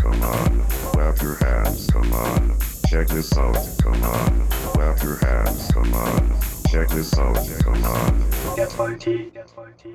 [0.00, 2.58] come on, clap your hands, come on,
[2.88, 8.20] check this out, come on, clap your hands, come on, check this out, come on.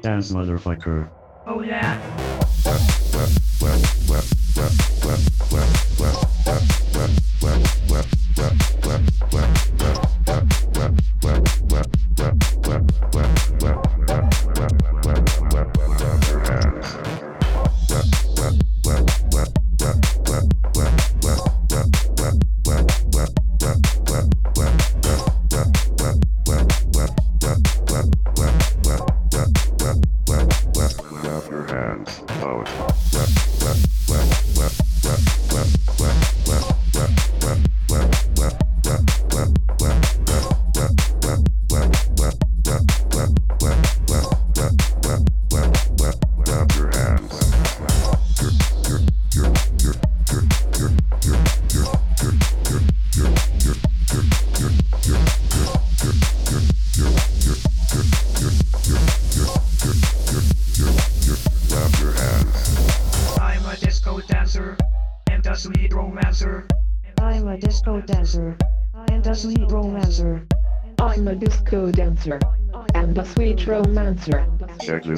[0.02, 1.10] Dance motherfucker.
[1.48, 2.00] Oh yeah.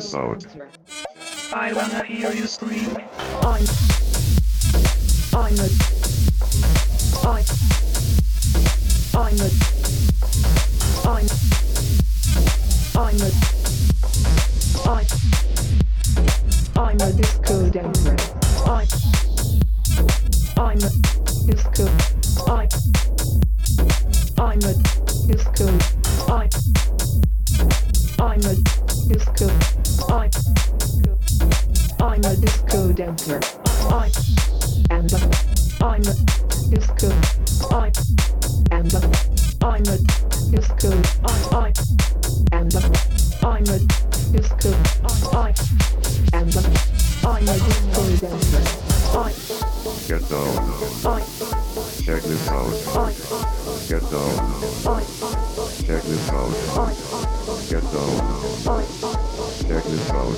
[0.01, 0.47] episode.
[1.53, 2.97] I wanna hear you scream.
[43.61, 43.77] Get
[50.29, 50.55] down.
[52.01, 52.73] Check this out.
[53.87, 54.33] Get down.
[55.85, 56.53] Check this out.
[57.69, 58.17] Get down.
[59.67, 60.35] Check this out.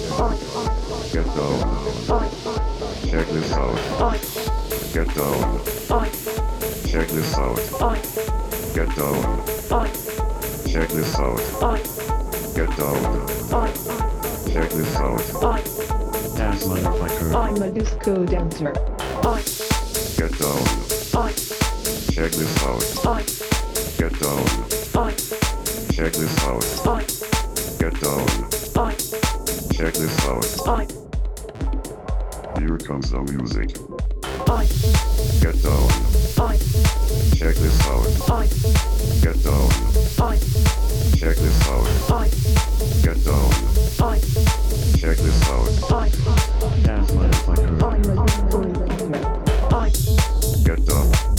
[1.14, 1.60] Get down.
[3.10, 3.80] Check this out.
[4.94, 5.62] Get down.
[6.86, 7.58] Check this out.
[8.74, 9.24] Get down.
[10.68, 12.03] Check this out.
[12.56, 13.28] Get down.
[14.54, 15.18] Check this out.
[16.38, 17.34] Dance motherfucker.
[17.34, 18.72] I'm a disco dancer.
[20.16, 20.64] Get down.
[22.14, 22.84] Check this out.
[23.98, 24.46] Get down.
[25.94, 26.66] Check this out.
[27.80, 28.28] Get down.
[29.72, 30.46] Check this out.
[32.60, 33.70] Here comes the music.
[35.42, 35.90] Get down.
[37.36, 38.83] Check this out.
[39.24, 39.70] Get down.
[41.16, 41.88] Check this out.
[43.02, 43.52] Get down.
[44.98, 45.70] Check this out.
[46.84, 47.12] Dance
[50.66, 51.33] Get down.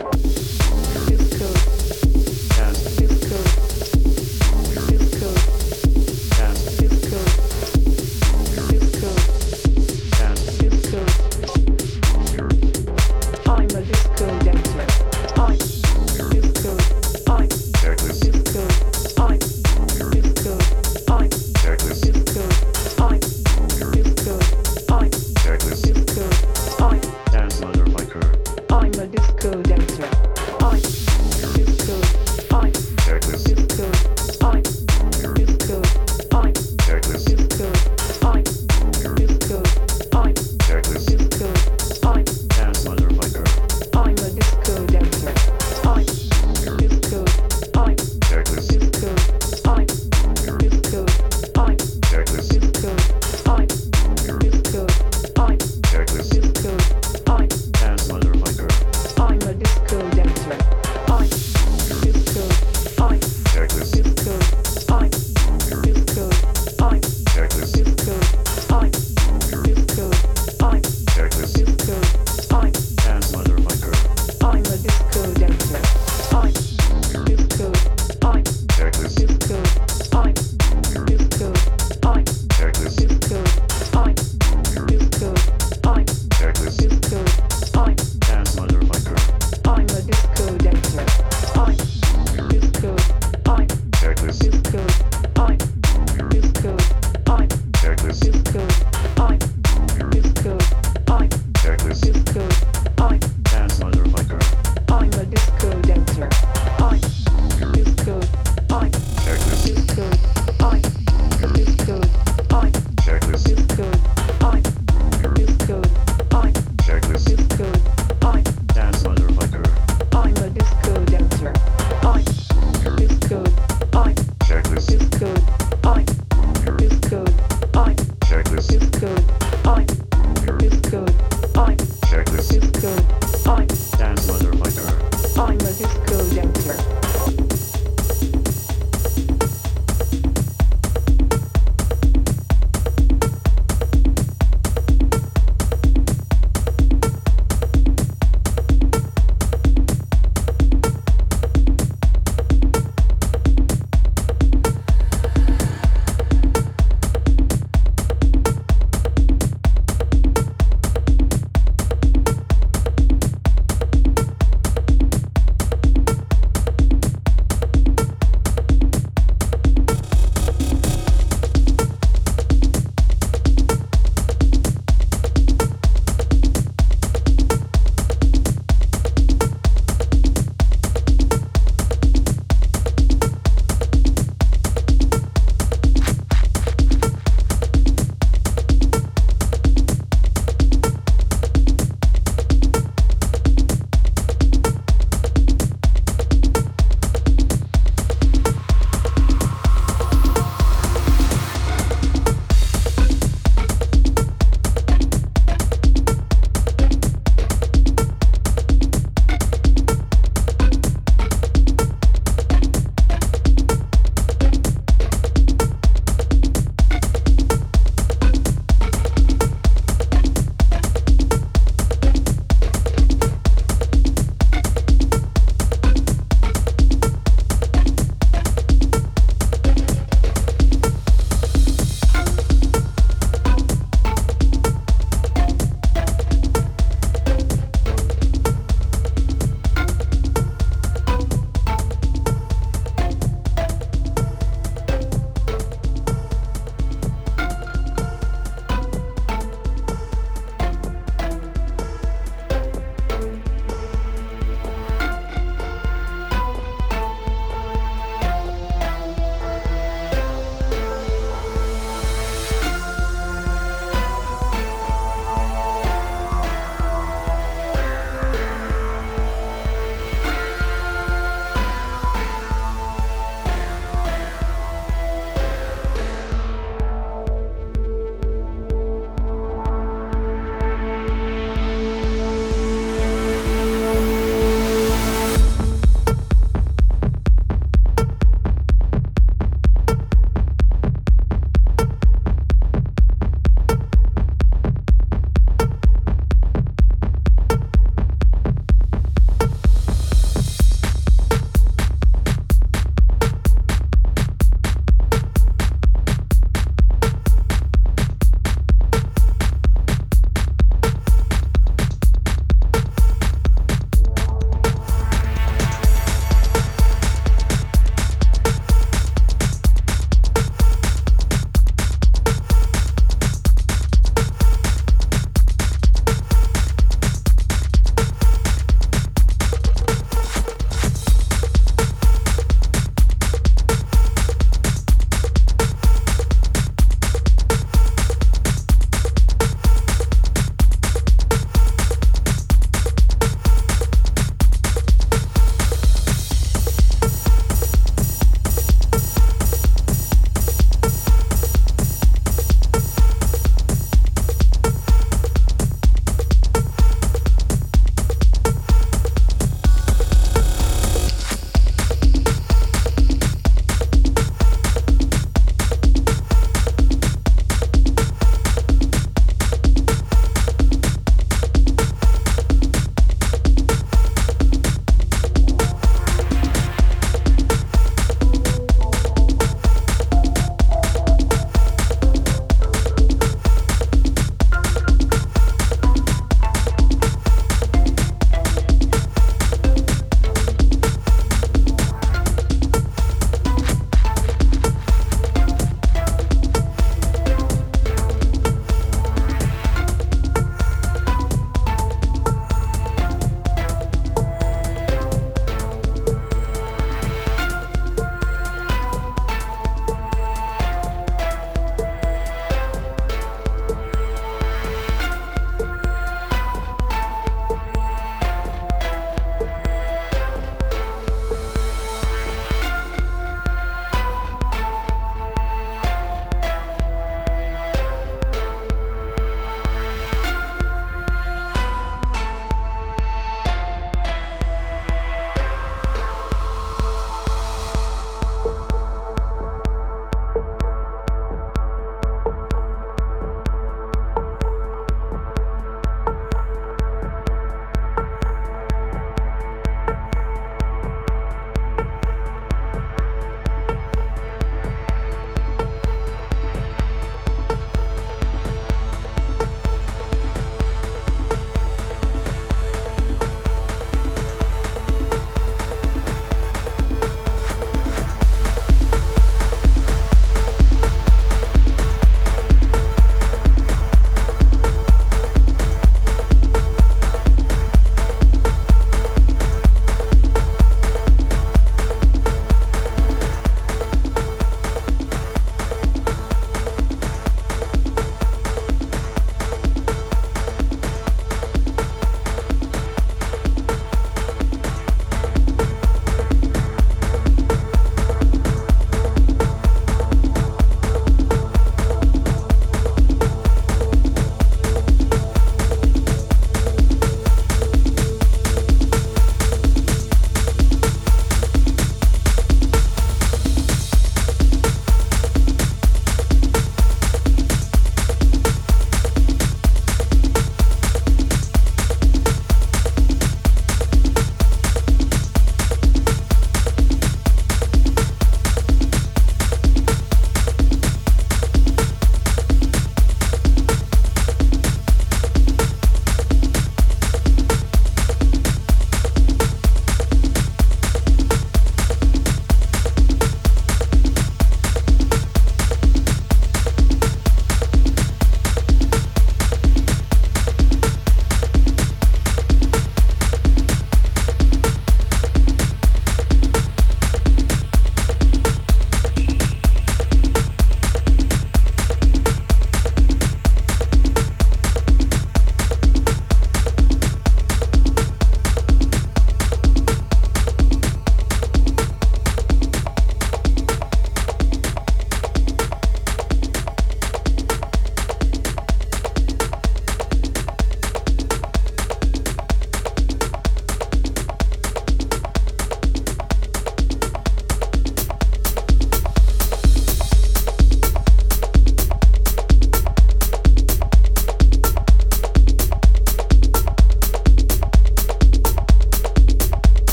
[0.00, 1.06] Romancer.
[1.06, 1.99] Disco,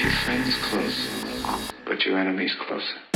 [0.00, 1.08] your friends close.
[1.84, 3.09] But your enemies closer.